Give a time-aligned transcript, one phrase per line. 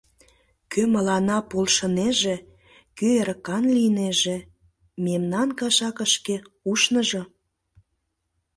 [0.71, 2.35] Кӧ мыланна полшынеже,
[2.97, 4.37] кӧ эрыкан лийнеже—
[5.05, 6.35] мемнан кашакышке
[6.71, 7.23] ушныжо!